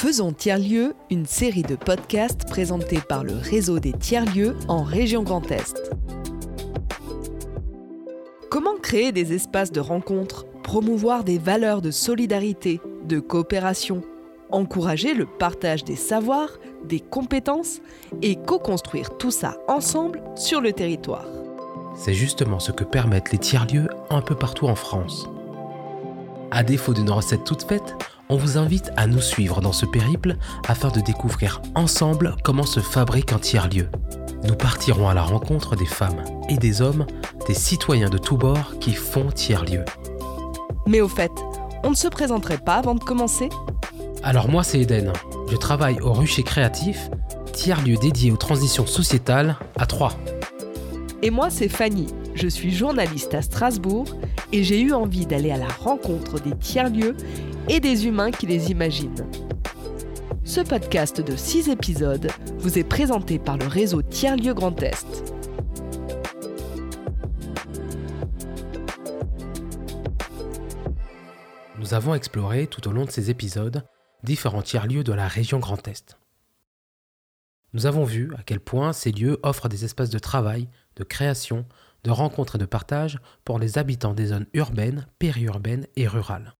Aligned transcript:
Faisons 0.00 0.32
Tiers-Lieux, 0.32 0.94
une 1.10 1.26
série 1.26 1.64
de 1.64 1.74
podcasts 1.74 2.48
présentés 2.48 3.00
par 3.00 3.24
le 3.24 3.34
réseau 3.34 3.80
des 3.80 3.92
tiers-lieux 3.92 4.54
en 4.68 4.84
région 4.84 5.24
Grand 5.24 5.50
Est. 5.50 5.90
Comment 8.48 8.76
créer 8.80 9.10
des 9.10 9.32
espaces 9.32 9.72
de 9.72 9.80
rencontre, 9.80 10.46
promouvoir 10.62 11.24
des 11.24 11.38
valeurs 11.38 11.82
de 11.82 11.90
solidarité, 11.90 12.80
de 13.08 13.18
coopération, 13.18 14.02
encourager 14.52 15.14
le 15.14 15.26
partage 15.26 15.82
des 15.82 15.96
savoirs, 15.96 16.60
des 16.84 17.00
compétences 17.00 17.80
et 18.22 18.36
co-construire 18.36 19.18
tout 19.18 19.32
ça 19.32 19.56
ensemble 19.66 20.22
sur 20.36 20.60
le 20.60 20.72
territoire? 20.72 21.26
C'est 21.96 22.14
justement 22.14 22.60
ce 22.60 22.70
que 22.70 22.84
permettent 22.84 23.32
les 23.32 23.38
tiers-lieux 23.38 23.88
un 24.10 24.20
peu 24.20 24.36
partout 24.36 24.68
en 24.68 24.76
France. 24.76 25.28
À 26.52 26.62
défaut 26.62 26.94
d'une 26.94 27.10
recette 27.10 27.42
toute 27.42 27.64
faite, 27.64 27.96
on 28.28 28.36
vous 28.36 28.58
invite 28.58 28.92
à 28.96 29.06
nous 29.06 29.20
suivre 29.20 29.60
dans 29.60 29.72
ce 29.72 29.86
périple 29.86 30.36
afin 30.66 30.88
de 30.88 31.00
découvrir 31.00 31.62
ensemble 31.74 32.36
comment 32.44 32.66
se 32.66 32.80
fabrique 32.80 33.32
un 33.32 33.38
tiers-lieu. 33.38 33.88
Nous 34.44 34.54
partirons 34.54 35.08
à 35.08 35.14
la 35.14 35.22
rencontre 35.22 35.76
des 35.76 35.86
femmes 35.86 36.22
et 36.48 36.56
des 36.56 36.82
hommes, 36.82 37.06
des 37.46 37.54
citoyens 37.54 38.10
de 38.10 38.18
tous 38.18 38.36
bords 38.36 38.78
qui 38.80 38.92
font 38.92 39.30
tiers-lieu. 39.30 39.84
Mais 40.86 41.00
au 41.00 41.08
fait, 41.08 41.32
on 41.82 41.90
ne 41.90 41.96
se 41.96 42.08
présenterait 42.08 42.58
pas 42.58 42.74
avant 42.74 42.94
de 42.94 43.02
commencer? 43.02 43.48
Alors 44.22 44.48
moi 44.48 44.62
c'est 44.62 44.80
Eden, 44.80 45.12
je 45.50 45.56
travaille 45.56 46.00
au 46.00 46.12
Rucher 46.12 46.42
Créatif, 46.42 47.08
tiers-lieu 47.52 47.96
dédié 47.96 48.30
aux 48.30 48.36
transitions 48.36 48.86
sociétales 48.86 49.56
à 49.78 49.86
Troyes. 49.86 50.12
Et 51.20 51.30
moi 51.30 51.50
c'est 51.50 51.68
Fanny, 51.68 52.06
je 52.34 52.46
suis 52.46 52.70
journaliste 52.70 53.34
à 53.34 53.42
Strasbourg 53.42 54.06
et 54.52 54.62
j'ai 54.62 54.80
eu 54.80 54.92
envie 54.92 55.26
d'aller 55.26 55.50
à 55.50 55.56
la 55.56 55.66
rencontre 55.66 56.40
des 56.40 56.56
tiers-lieux 56.56 57.16
et 57.68 57.80
des 57.80 58.06
humains 58.06 58.30
qui 58.30 58.46
les 58.46 58.70
imaginent. 58.70 59.26
Ce 60.44 60.60
podcast 60.60 61.20
de 61.20 61.36
6 61.36 61.70
épisodes 61.70 62.30
vous 62.58 62.78
est 62.78 62.84
présenté 62.84 63.38
par 63.38 63.58
le 63.58 63.66
réseau 63.66 64.00
Tiers-Lieux 64.00 64.54
Grand 64.54 64.80
Est. 64.82 65.34
Nous 71.78 71.94
avons 71.94 72.14
exploré 72.14 72.66
tout 72.66 72.86
au 72.88 72.92
long 72.92 73.04
de 73.04 73.10
ces 73.10 73.30
épisodes 73.30 73.82
différents 74.22 74.62
tiers-lieux 74.62 75.04
de 75.04 75.12
la 75.12 75.26
région 75.26 75.58
Grand 75.58 75.86
Est. 75.88 76.16
Nous 77.74 77.86
avons 77.86 78.04
vu 78.04 78.34
à 78.36 78.42
quel 78.42 78.60
point 78.60 78.92
ces 78.92 79.12
lieux 79.12 79.38
offrent 79.42 79.68
des 79.68 79.84
espaces 79.84 80.10
de 80.10 80.18
travail, 80.18 80.68
de 80.96 81.04
création, 81.04 81.66
de 82.04 82.10
rencontres 82.10 82.56
et 82.56 82.58
de 82.58 82.64
partage 82.64 83.18
pour 83.44 83.58
les 83.58 83.78
habitants 83.78 84.14
des 84.14 84.28
zones 84.28 84.46
urbaines, 84.54 85.06
périurbaines 85.18 85.86
et 85.96 86.08
rurales. 86.08 86.54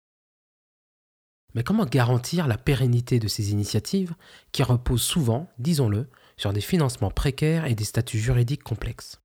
Mais 1.55 1.62
comment 1.62 1.86
garantir 1.86 2.47
la 2.47 2.59
pérennité 2.59 3.19
de 3.19 3.29
ces 3.29 3.53
initiatives 3.53 4.14
qui 4.53 4.62
reposent 4.62 5.03
souvent, 5.03 5.51
disons-le, 5.59 6.09
sur 6.36 6.53
des 6.53 6.61
financements 6.61 7.11
précaires 7.11 7.64
et 7.64 7.75
des 7.75 7.84
statuts 7.84 8.19
juridiques 8.19 8.62
complexes? 8.62 9.20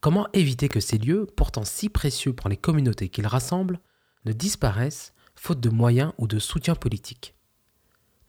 Comment 0.00 0.28
éviter 0.34 0.68
que 0.68 0.80
ces 0.80 0.98
lieux, 0.98 1.26
pourtant 1.34 1.64
si 1.64 1.88
précieux 1.88 2.34
pour 2.34 2.50
les 2.50 2.58
communautés 2.58 3.08
qu'ils 3.08 3.26
rassemblent, 3.26 3.80
ne 4.26 4.32
disparaissent 4.32 5.14
faute 5.34 5.60
de 5.60 5.70
moyens 5.70 6.12
ou 6.18 6.26
de 6.26 6.38
soutien 6.38 6.74
politique? 6.74 7.34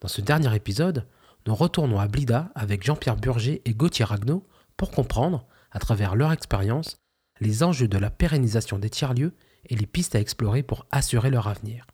Dans 0.00 0.08
ce 0.08 0.22
dernier 0.22 0.54
épisode, 0.56 1.06
nous 1.46 1.54
retournons 1.54 2.00
à 2.00 2.08
Blida 2.08 2.50
avec 2.56 2.82
Jean-Pierre 2.84 3.16
Burger 3.16 3.62
et 3.64 3.74
Gauthier 3.74 4.04
Ragnaud 4.04 4.44
pour 4.76 4.90
comprendre, 4.90 5.46
à 5.70 5.78
travers 5.78 6.16
leur 6.16 6.32
expérience, 6.32 6.96
les 7.40 7.62
enjeux 7.62 7.86
de 7.86 7.98
la 7.98 8.10
pérennisation 8.10 8.78
des 8.78 8.90
tiers-lieux 8.90 9.32
et 9.68 9.76
les 9.76 9.86
pistes 9.86 10.16
à 10.16 10.20
explorer 10.20 10.64
pour 10.64 10.86
assurer 10.90 11.30
leur 11.30 11.46
avenir. 11.46 11.86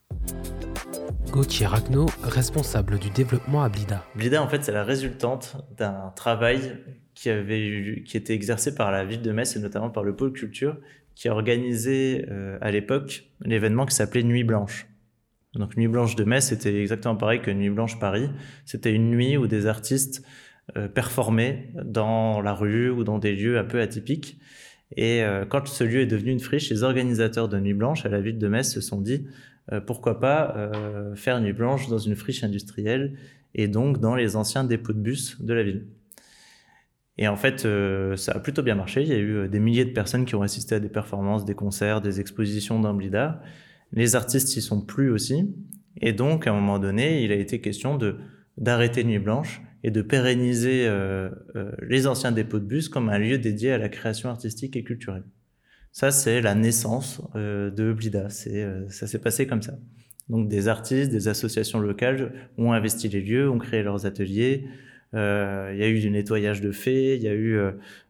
Gauthier 1.30 1.66
Ragnaud, 1.66 2.06
responsable 2.22 2.98
du 2.98 3.10
développement 3.10 3.62
à 3.62 3.68
Blida. 3.68 4.04
Blida, 4.14 4.42
en 4.42 4.48
fait, 4.48 4.64
c'est 4.64 4.72
la 4.72 4.84
résultante 4.84 5.56
d'un 5.76 6.12
travail 6.16 6.78
qui, 7.14 7.28
avait 7.28 8.02
était 8.12 8.34
exercé 8.34 8.74
par 8.74 8.90
la 8.90 9.04
ville 9.04 9.22
de 9.22 9.32
Metz 9.32 9.56
et 9.56 9.60
notamment 9.60 9.90
par 9.90 10.02
le 10.02 10.16
pôle 10.16 10.32
culture, 10.32 10.78
qui 11.14 11.28
a 11.28 11.32
organisé 11.32 12.24
euh, 12.30 12.56
à 12.62 12.70
l'époque 12.70 13.24
l'événement 13.42 13.84
qui 13.84 13.94
s'appelait 13.94 14.22
Nuit 14.22 14.44
Blanche. 14.44 14.86
Donc 15.54 15.76
Nuit 15.76 15.88
Blanche 15.88 16.16
de 16.16 16.24
Metz, 16.24 16.46
c'était 16.46 16.80
exactement 16.80 17.16
pareil 17.16 17.40
que 17.40 17.50
Nuit 17.50 17.70
Blanche 17.70 17.98
Paris. 17.98 18.30
C'était 18.64 18.92
une 18.92 19.10
nuit 19.10 19.36
où 19.36 19.46
des 19.46 19.66
artistes 19.66 20.24
euh, 20.76 20.88
performaient 20.88 21.70
dans 21.84 22.40
la 22.40 22.54
rue 22.54 22.90
ou 22.90 23.04
dans 23.04 23.18
des 23.18 23.34
lieux 23.34 23.58
un 23.58 23.64
peu 23.64 23.80
atypiques. 23.80 24.38
Et 24.96 25.22
euh, 25.22 25.44
quand 25.44 25.66
ce 25.66 25.84
lieu 25.84 26.00
est 26.00 26.06
devenu 26.06 26.30
une 26.30 26.40
friche, 26.40 26.70
les 26.70 26.82
organisateurs 26.82 27.48
de 27.48 27.58
Nuit 27.58 27.74
Blanche 27.74 28.06
à 28.06 28.08
la 28.08 28.20
ville 28.20 28.38
de 28.38 28.48
Metz 28.48 28.72
se 28.72 28.80
sont 28.80 29.00
dit 29.00 29.26
euh, 29.70 29.80
pourquoi 29.80 30.18
pas 30.18 30.54
euh, 30.56 31.14
faire 31.14 31.40
nuit 31.40 31.52
blanche 31.52 31.88
dans 31.88 31.98
une 31.98 32.16
friche 32.16 32.42
industrielle 32.42 33.16
et 33.54 33.68
donc 33.68 34.00
dans 34.00 34.16
les 34.16 34.34
anciens 34.34 34.64
dépôts 34.64 34.92
de 34.92 34.98
bus 34.98 35.40
de 35.40 35.54
la 35.54 35.62
ville. 35.62 35.86
Et 37.18 37.28
en 37.28 37.36
fait, 37.36 37.64
euh, 37.64 38.16
ça 38.16 38.32
a 38.32 38.40
plutôt 38.40 38.62
bien 38.62 38.74
marché. 38.74 39.02
Il 39.02 39.08
y 39.08 39.12
a 39.12 39.18
eu 39.18 39.48
des 39.48 39.60
milliers 39.60 39.84
de 39.84 39.92
personnes 39.92 40.24
qui 40.24 40.34
ont 40.34 40.42
assisté 40.42 40.74
à 40.74 40.80
des 40.80 40.88
performances, 40.88 41.44
des 41.44 41.54
concerts, 41.54 42.00
des 42.00 42.20
expositions 42.20 42.80
d'Amblida. 42.80 43.42
Les 43.92 44.16
artistes 44.16 44.56
y 44.56 44.62
sont 44.62 44.80
plus 44.80 45.10
aussi. 45.10 45.54
Et 46.00 46.12
donc, 46.12 46.46
à 46.46 46.50
un 46.50 46.54
moment 46.54 46.78
donné, 46.78 47.22
il 47.22 47.32
a 47.32 47.36
été 47.36 47.60
question 47.60 47.96
de 47.96 48.16
d'arrêter 48.58 49.02
Nuit 49.02 49.18
Blanche 49.18 49.62
et 49.82 49.90
de 49.90 50.02
pérenniser 50.02 50.86
euh, 50.86 51.30
euh, 51.56 51.72
les 51.88 52.06
anciens 52.06 52.32
dépôts 52.32 52.58
de 52.58 52.66
bus 52.66 52.88
comme 52.88 53.08
un 53.08 53.18
lieu 53.18 53.38
dédié 53.38 53.72
à 53.72 53.78
la 53.78 53.88
création 53.88 54.28
artistique 54.28 54.76
et 54.76 54.84
culturelle. 54.84 55.24
Ça, 55.92 56.10
c'est 56.10 56.40
la 56.40 56.54
naissance 56.54 57.20
euh, 57.36 57.70
de 57.70 57.92
Blida. 57.92 58.28
Euh, 58.46 58.88
ça 58.88 59.06
s'est 59.06 59.18
passé 59.18 59.46
comme 59.46 59.60
ça. 59.60 59.78
Donc, 60.30 60.48
des 60.48 60.68
artistes, 60.68 61.10
des 61.10 61.28
associations 61.28 61.78
locales 61.78 62.32
ont 62.56 62.72
investi 62.72 63.08
les 63.08 63.20
lieux, 63.20 63.50
ont 63.50 63.58
créé 63.58 63.82
leurs 63.82 64.06
ateliers. 64.06 64.64
Euh, 65.14 65.70
il 65.74 65.78
y 65.78 65.84
a 65.84 65.88
eu 65.88 66.00
du 66.00 66.10
nettoyage 66.10 66.62
de 66.62 66.72
faits, 66.72 67.18
il 67.18 67.22
y 67.22 67.28
a 67.28 67.34
eu 67.34 67.60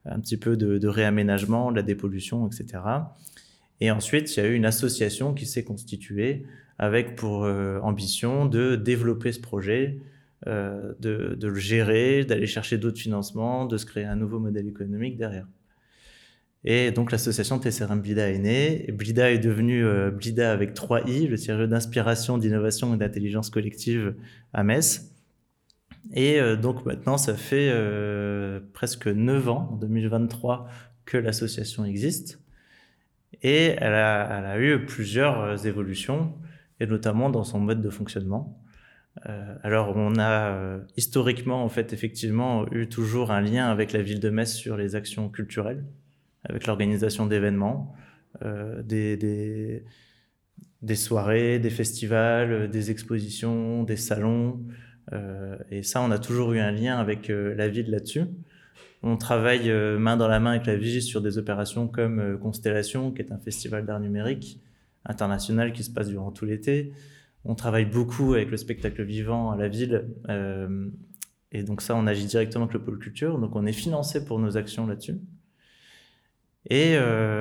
un 0.05 0.21
petit 0.21 0.37
peu 0.37 0.57
de, 0.57 0.79
de, 0.79 0.89
réaménagement, 0.89 1.73
de 1.73 1.77
la 1.77 1.83
dépollution, 1.83 2.47
etc. 2.47 2.79
Et 3.81 3.91
ensuite, 3.91 4.37
il 4.37 4.41
y 4.41 4.47
a 4.47 4.49
eu 4.49 4.55
une 4.55 4.67
association 4.67 5.35
qui 5.35 5.47
s'est 5.47 5.65
constituée 5.65 6.45
avec 6.79 7.17
pour 7.17 7.45
euh, 7.45 7.79
ambition 7.81 8.47
de 8.47 8.77
développer 8.77 9.33
ce 9.33 9.41
projet, 9.41 9.99
de, 10.45 11.37
de 11.39 11.47
le 11.47 11.55
gérer, 11.55 12.25
d'aller 12.25 12.49
chercher 12.49 12.77
d'autres 12.77 12.99
financements, 12.99 13.65
de 13.65 13.77
se 13.77 13.87
créer 13.87 14.05
un 14.05 14.17
nouveau 14.17 14.41
modèle 14.41 14.67
économique 14.67 15.17
derrière. 15.17 15.47
Et 16.65 16.93
donc 16.93 17.11
l'association 17.11 17.59
TCRM 17.59 18.01
Blida 18.01 18.31
est 18.31 18.39
née. 18.39 18.87
Blida 18.93 19.33
est 19.33 19.39
devenu 19.39 19.85
euh, 19.85 20.11
Blida 20.11 20.53
avec 20.53 20.75
3 20.75 21.09
I, 21.09 21.27
le 21.27 21.37
tiers 21.37 21.67
d'inspiration, 21.67 22.39
d'innovation 22.39 22.95
et 22.95 22.97
d'intelligence 22.97 23.51
collective 23.51 24.15
à 24.53 24.63
Metz. 24.63 25.11
Et 26.15 26.41
euh, 26.41 26.57
donc 26.57 26.87
maintenant, 26.87 27.19
ça 27.19 27.35
fait 27.35 27.71
euh, 27.73 28.61
presque 28.73 29.09
9 29.09 29.49
ans, 29.49 29.71
en 29.73 29.77
2023, 29.77 30.69
que 31.05 31.19
l'association 31.19 31.85
existe. 31.85 32.41
Et 33.43 33.75
elle 33.79 33.95
a, 33.95 34.59
eu 34.61 34.85
plusieurs 34.85 35.41
euh, 35.41 35.57
évolutions, 35.57 36.35
et 36.81 36.87
notamment 36.87 37.31
dans 37.31 37.45
son 37.45 37.61
mode 37.61 37.81
de 37.81 37.91
fonctionnement. 37.91 38.59
Euh, 39.29 39.55
alors 39.63 39.95
on 39.97 40.17
a 40.17 40.53
euh, 40.53 40.81
historiquement, 40.97 41.65
en 41.65 41.69
fait, 41.69 41.93
effectivement, 41.93 42.67
eu 42.73 42.89
toujours 42.89 43.31
un 43.31 43.41
lien 43.41 43.71
avec 43.71 43.93
la 43.93 44.03
ville 44.03 44.21
de 44.21 44.31
Metz 44.31 44.53
sur 44.53 44.77
les 44.77 44.95
actions 44.95 45.29
culturelles 45.29 45.85
avec 46.45 46.67
l'organisation 46.67 47.27
d'événements, 47.27 47.95
des, 48.43 49.17
des, 50.83 50.97
soirées, 50.97 51.61
des 51.61 51.71
festivals, 51.71 52.69
des 52.69 52.91
expositions, 52.91 53.85
des 53.85 53.97
salons. 53.97 54.61
Et 55.71 55.85
ça, 55.85 56.03
on 56.03 56.11
a 56.11 56.19
toujours 56.19 56.53
eu 56.53 56.59
un 56.59 56.73
lien 56.73 56.99
avec 56.99 57.29
la 57.29 57.69
ville 57.69 57.93
là-dessus. 57.93 58.25
On 59.03 59.17
travaille 59.17 59.69
euh, 59.69 59.99
main 59.99 60.17
dans 60.17 60.29
la 60.29 60.39
main 60.39 60.51
avec 60.51 60.67
la 60.67 60.77
Vigie 60.77 61.03
sur 61.03 61.21
des 61.21 61.37
opérations 61.37 61.89
comme 61.89 62.21
euh, 62.21 62.37
Constellation, 62.37 63.11
qui 63.11 63.23
est 63.23 63.33
un 63.33 63.39
festival 63.39 63.85
d'art 63.85 63.99
numérique 63.99 64.61
international 65.05 65.73
qui 65.73 65.83
se 65.83 65.91
passe 65.91 66.09
durant 66.09 66.31
tout 66.31 66.45
l'été. 66.45 66.93
On 67.45 67.57
travaille 67.57 67.87
beaucoup 67.87 68.35
avec 68.35 68.53
le 68.53 68.57
spectacle 68.57 69.03
vivant 69.03 69.51
à 69.51 69.57
la 69.57 69.67
ville. 69.67 70.09
Euh, 70.29 70.89
et 71.51 71.65
donc 71.65 71.83
ça, 71.83 71.97
on 71.97 72.07
agit 72.07 72.27
directement 72.27 72.65
avec 72.65 72.75
le 72.75 72.85
pôle 72.85 73.01
culture. 73.01 73.39
Donc 73.39 73.57
on 73.57 73.67
est 73.67 73.73
financé 73.73 74.25
pour 74.25 74.39
nos 74.39 74.57
actions 74.57 74.87
là-dessus. 74.87 75.19
Et 76.71 76.97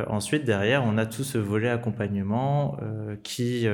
ensuite, 0.08 0.46
derrière, 0.46 0.84
on 0.84 0.98
a 0.98 1.06
tout 1.06 1.24
ce 1.24 1.38
volet 1.38 1.70
accompagnement 1.70 2.78
qui, 3.22 3.68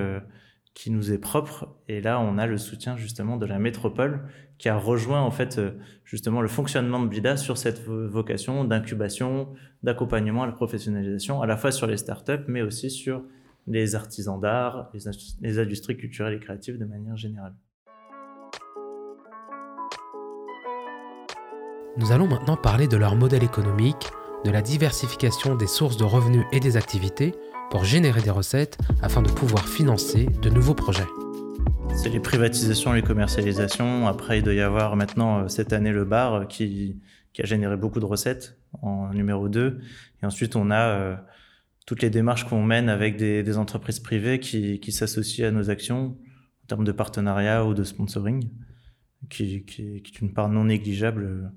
qui 0.77 0.91
nous 0.91 1.12
est 1.12 1.18
propre. 1.18 1.75
Et 1.88 2.01
là, 2.01 2.19
on 2.19 2.38
a 2.38 2.45
le 2.45 2.59
soutien 2.59 2.95
justement 2.95 3.38
de 3.38 3.47
la 3.47 3.57
métropole 3.57 4.29
qui 4.59 4.69
a 4.69 4.77
rejoint 4.77 5.21
en 5.21 5.31
fait 5.31 5.59
justement 6.06 6.39
le 6.39 6.47
fonctionnement 6.47 7.00
de 7.00 7.07
Blida 7.07 7.35
sur 7.35 7.57
cette 7.57 7.83
vocation 7.83 8.63
d'incubation, 8.63 9.50
d'accompagnement 9.81 10.44
à 10.44 10.45
la 10.45 10.51
professionnalisation, 10.51 11.41
à 11.41 11.47
la 11.47 11.57
fois 11.57 11.71
sur 11.71 11.88
les 11.88 11.97
startups, 11.97 12.45
mais 12.47 12.62
aussi 12.62 12.91
sur 12.91 13.24
les 13.65 13.95
artisans 13.95 14.39
d'art, 14.39 14.91
les, 14.94 15.00
les 15.41 15.57
industries 15.57 15.97
culturelles 15.97 16.35
et 16.35 16.39
créatives 16.39 16.77
de 16.77 16.85
manière 16.85 17.18
générale. 17.18 17.56
Nous 21.97 22.12
allons 22.12 22.27
maintenant 22.27 22.56
parler 22.56 22.88
de 22.88 22.97
leur 22.97 23.15
modèle 23.15 23.44
économique, 23.44 24.12
de 24.45 24.51
la 24.51 24.62
diversification 24.62 25.56
des 25.56 25.65
sources 25.65 25.97
de 25.97 26.03
revenus 26.03 26.45
et 26.51 26.59
des 26.59 26.77
activités 26.77 27.33
pour 27.69 27.84
générer 27.84 28.22
des 28.22 28.30
recettes 28.30 28.78
afin 29.02 29.22
de 29.22 29.30
pouvoir 29.30 29.68
financer 29.68 30.28
de 30.42 30.50
nouveaux 30.50 30.74
projets. 30.74 31.08
C'est 31.96 32.10
les 32.10 32.19
privatisations, 32.19 32.94
les 32.94 33.02
commercialisations. 33.02 34.08
Après, 34.08 34.40
il 34.40 34.44
doit 34.44 34.54
y 34.54 34.62
avoir 34.62 34.96
maintenant, 34.96 35.48
cette 35.50 35.74
année, 35.74 35.92
le 35.92 36.06
bar 36.06 36.48
qui, 36.48 37.02
qui 37.34 37.42
a 37.42 37.46
généré 37.46 37.75
beaucoup 37.75 38.00
de 38.00 38.06
recettes 38.06 38.58
en 38.81 39.14
numéro 39.14 39.50
2. 39.50 39.80
Et 40.22 40.25
ensuite, 40.25 40.56
on 40.56 40.72
a 40.72 41.18
toutes 41.86 42.02
les 42.02 42.10
démarches 42.10 42.46
qu'on 42.46 42.64
mène 42.64 42.90
avec 42.90 43.18
des, 43.18 43.44
des, 43.44 43.58
entreprises 43.58 44.00
privées 44.00 44.40
qui, 44.40 44.80
qui 44.80 44.92
s'associent 44.92 45.48
à 45.48 45.52
nos 45.52 45.70
actions 45.70 46.18
en 46.63 46.68
termes 46.68 46.84
de 46.84 46.92
partenariat 46.92 47.66
ou 47.66 47.74
de 47.74 47.84
sponsoring, 47.84 48.50
qui, 49.30 49.66
qui, 49.66 50.02
qui 50.02 50.13
est 50.13 50.22
une 50.22 50.34
part 50.34 50.50
non 50.50 50.66
négligeable 50.66 51.52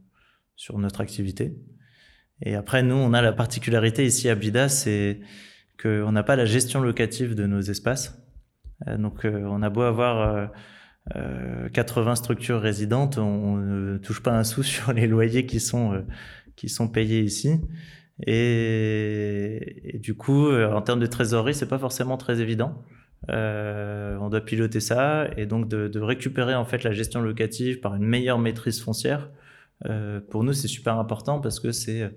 sur 0.56 0.78
notre 0.78 1.00
activité. 1.00 1.56
Et 2.42 2.54
après, 2.54 2.82
nous, 2.82 2.94
on 2.94 3.12
a 3.12 3.20
la 3.20 3.32
particularité 3.32 4.06
ici 4.06 4.28
à 4.28 4.34
Bida, 4.34 4.68
c'est 4.68 5.20
qu'on 5.80 6.12
n'a 6.12 6.22
pas 6.22 6.36
la 6.36 6.44
gestion 6.44 6.80
locative 6.80 7.34
de 7.34 7.46
nos 7.46 7.60
espaces. 7.60 8.22
Euh, 8.88 8.96
donc, 8.96 9.24
euh, 9.24 9.44
on 9.46 9.62
a 9.62 9.70
beau 9.70 9.82
avoir 9.82 10.50
euh, 11.16 11.68
80 11.70 12.14
structures 12.16 12.60
résidentes, 12.60 13.18
on 13.18 13.56
ne 13.56 13.98
touche 13.98 14.22
pas 14.22 14.32
un 14.32 14.44
sou 14.44 14.62
sur 14.64 14.92
les 14.92 15.06
loyers 15.06 15.46
qui 15.46 15.60
sont, 15.60 15.94
euh, 15.94 16.02
qui 16.56 16.68
sont 16.68 16.88
payés 16.88 17.22
ici. 17.22 17.60
Et, 18.26 19.98
du 20.02 20.14
coup, 20.14 20.48
euh, 20.48 20.72
en 20.72 20.82
termes 20.82 21.00
de 21.00 21.06
trésorerie, 21.06 21.54
c'est 21.54 21.68
pas 21.68 21.78
forcément 21.78 22.16
très 22.16 22.40
évident. 22.40 22.82
Euh, 23.30 24.16
on 24.20 24.28
doit 24.30 24.40
piloter 24.40 24.80
ça 24.80 25.28
et 25.36 25.44
donc 25.44 25.68
de, 25.68 26.00
récupérer 26.00 26.54
en 26.54 26.64
fait 26.64 26.82
la 26.84 26.92
gestion 26.92 27.20
locative 27.20 27.80
par 27.80 27.94
une 27.94 28.04
meilleure 28.04 28.38
maîtrise 28.38 28.80
foncière. 28.80 29.30
Euh, 29.86 30.20
pour 30.30 30.44
nous, 30.44 30.52
c'est 30.52 30.68
super 30.68 30.98
important 30.98 31.40
parce 31.40 31.60
que 31.60 31.72
c'est 31.72 32.10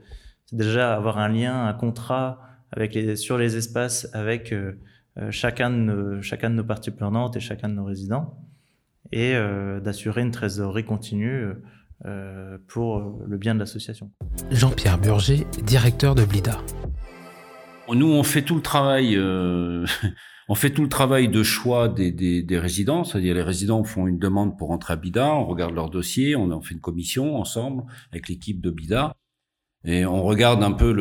déjà 0.51 0.95
avoir 0.95 1.17
un 1.17 1.29
lien, 1.29 1.65
un 1.67 1.73
contrat 1.73 2.39
avec 2.75 2.93
les, 2.95 3.15
sur 3.15 3.37
les 3.37 3.55
espaces 3.55 4.09
avec 4.13 4.51
euh, 4.51 4.73
euh, 5.17 5.31
chacun, 5.31 5.69
de 5.69 5.75
nos, 5.75 6.21
chacun 6.21 6.49
de 6.49 6.55
nos 6.55 6.63
parties 6.63 6.91
prenantes 6.91 7.35
et 7.35 7.39
chacun 7.39 7.69
de 7.69 7.75
nos 7.75 7.85
résidents 7.85 8.37
et 9.11 9.35
euh, 9.35 9.79
d'assurer 9.79 10.21
une 10.21 10.31
trésorerie 10.31 10.85
continue 10.85 11.53
euh, 12.05 12.57
pour 12.67 13.21
le 13.25 13.37
bien 13.37 13.53
de 13.53 13.59
l'association. 13.59 14.11
Jean-Pierre 14.51 14.97
Burger, 14.97 15.45
directeur 15.63 16.15
de 16.15 16.25
Blida. 16.25 16.59
Nous, 17.93 18.07
on 18.07 18.23
fait 18.23 18.41
tout 18.41 18.55
le 18.55 18.61
travail. 18.61 19.15
Euh, 19.15 19.85
on 20.49 20.55
fait 20.55 20.71
tout 20.71 20.81
le 20.81 20.89
travail 20.89 21.27
de 21.27 21.43
choix 21.43 21.89
des, 21.89 22.11
des, 22.11 22.41
des 22.41 22.59
résidents, 22.59 23.03
c'est-à-dire 23.03 23.35
les 23.35 23.43
résidents 23.43 23.83
font 23.83 24.07
une 24.07 24.19
demande 24.19 24.57
pour 24.57 24.71
entrer 24.71 24.93
à 24.93 24.95
Bida, 24.95 25.33
on 25.33 25.45
regarde 25.45 25.75
leur 25.75 25.89
dossier, 25.89 26.35
on 26.35 26.51
en 26.51 26.61
fait 26.61 26.73
une 26.73 26.81
commission 26.81 27.35
ensemble 27.37 27.83
avec 28.11 28.29
l'équipe 28.29 28.61
de 28.61 28.71
Bida, 28.71 29.15
et 29.85 30.05
on 30.05 30.23
regarde 30.23 30.63
un 30.63 30.71
peu 30.71 30.91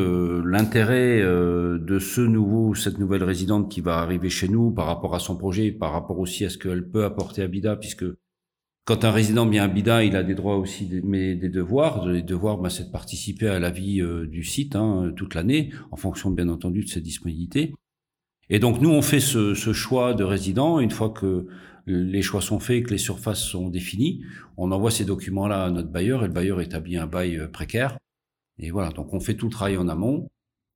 l'intérêt 0.44 1.20
euh, 1.22 1.78
de 1.78 2.00
ce 2.00 2.20
nouveau, 2.20 2.74
cette 2.74 2.98
nouvelle 2.98 3.22
résidente 3.22 3.70
qui 3.70 3.80
va 3.80 3.98
arriver 3.98 4.28
chez 4.28 4.48
nous 4.48 4.72
par 4.72 4.86
rapport 4.86 5.14
à 5.14 5.20
son 5.20 5.36
projet, 5.36 5.70
par 5.70 5.92
rapport 5.92 6.18
aussi 6.18 6.44
à 6.44 6.50
ce 6.50 6.58
qu'elle 6.58 6.88
peut 6.88 7.04
apporter 7.04 7.42
à 7.42 7.46
Bida, 7.46 7.76
puisque 7.76 8.04
quand 8.84 9.04
un 9.04 9.12
résident 9.12 9.46
vient 9.46 9.62
à 9.62 9.68
Bida, 9.68 10.02
il 10.02 10.16
a 10.16 10.24
des 10.24 10.34
droits 10.34 10.56
aussi, 10.56 10.90
mais 11.04 11.36
des 11.36 11.48
devoirs. 11.48 12.04
Les 12.08 12.22
devoirs, 12.22 12.58
bah, 12.58 12.70
c'est 12.70 12.86
de 12.86 12.90
participer 12.90 13.46
à 13.46 13.60
la 13.60 13.70
vie 13.70 14.00
euh, 14.00 14.26
du 14.26 14.42
site 14.42 14.74
hein, 14.74 15.12
toute 15.14 15.36
l'année, 15.36 15.70
en 15.92 15.96
fonction 15.96 16.30
bien 16.30 16.48
entendu 16.48 16.82
de 16.82 16.88
ses 16.88 17.00
disponibilités. 17.00 17.74
Et 18.50 18.58
donc 18.58 18.80
nous, 18.80 18.90
on 18.90 19.02
fait 19.02 19.20
ce, 19.20 19.54
ce, 19.54 19.72
choix 19.72 20.12
de 20.14 20.24
résident. 20.24 20.80
Une 20.80 20.90
fois 20.90 21.10
que 21.10 21.46
les 21.86 22.22
choix 22.22 22.40
sont 22.40 22.58
faits, 22.58 22.86
que 22.86 22.90
les 22.90 22.98
surfaces 22.98 23.42
sont 23.42 23.68
définies, 23.68 24.24
on 24.56 24.72
envoie 24.72 24.90
ces 24.90 25.04
documents-là 25.04 25.64
à 25.64 25.70
notre 25.70 25.88
bailleur 25.88 26.24
et 26.24 26.26
le 26.26 26.32
bailleur 26.32 26.60
établit 26.60 26.96
un 26.96 27.06
bail 27.06 27.36
euh, 27.36 27.46
précaire. 27.46 27.96
Et 28.62 28.70
voilà, 28.70 28.90
donc 28.90 29.12
on 29.12 29.20
fait 29.20 29.34
tout 29.34 29.46
le 29.46 29.52
travail 29.52 29.76
en 29.76 29.88
amont 29.88 30.28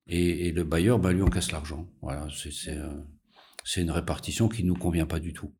et, 0.08 0.52
le 0.52 0.64
bailleur, 0.64 0.98
bah, 0.98 1.12
lui, 1.12 1.22
on 1.22 1.28
casse 1.28 1.50
l'argent. 1.52 1.86
Voilà, 2.02 2.26
c'est 2.30 2.76
euh, 2.76 3.82
une 3.82 3.90
répartition 3.90 4.48
qui 4.48 4.64
nous 4.64 4.74
convient 4.74 5.06
pas 5.06 5.20
du 5.20 5.32
tout. 5.32 5.52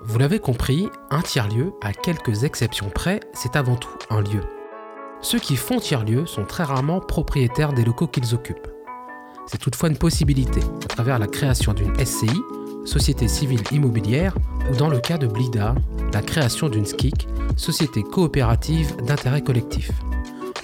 Vous 0.00 0.18
l'avez 0.18 0.38
compris, 0.38 0.88
un 1.10 1.22
tiers-lieu, 1.22 1.72
à 1.82 1.92
quelques 1.92 2.44
exceptions 2.44 2.88
près, 2.88 3.20
c'est 3.32 3.56
avant 3.56 3.76
tout 3.76 3.96
un 4.10 4.22
lieu. 4.22 4.40
Ceux 5.22 5.38
qui 5.38 5.56
font 5.56 5.78
tiers-lieu 5.78 6.26
sont 6.26 6.44
très 6.44 6.64
rarement 6.64 7.00
propriétaires 7.00 7.72
des 7.72 7.84
locaux 7.84 8.08
qu'ils 8.08 8.34
occupent. 8.34 8.68
C'est 9.46 9.58
toutefois 9.58 9.88
une 9.88 9.98
possibilité 9.98 10.60
à 10.84 10.88
travers 10.88 11.18
la 11.18 11.26
création 11.26 11.74
d'une 11.74 11.94
SCI, 12.04 12.40
Société 12.84 13.28
Civile 13.28 13.62
Immobilière, 13.72 14.36
ou 14.70 14.76
dans 14.76 14.88
le 14.88 15.00
cas 15.00 15.18
de 15.18 15.26
Blida, 15.26 15.74
la 16.12 16.22
création 16.22 16.68
d'une 16.68 16.86
SKIC, 16.86 17.28
Société 17.56 18.02
Coopérative 18.02 18.96
d'intérêt 19.04 19.42
collectif. 19.42 19.90